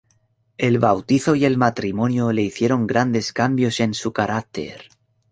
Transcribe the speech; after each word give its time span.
El 0.57 0.79
bautizo 0.79 1.35
y 1.35 1.45
el 1.45 1.57
matrimonio 1.59 2.31
le 2.31 2.41
hicieron 2.41 2.87
grandes 2.87 3.31
cambios 3.33 3.79
en 3.79 3.93
su 3.93 4.11
carácter. 4.11 4.87